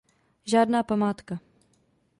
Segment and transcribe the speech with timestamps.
[0.45, 1.39] Žádná památka.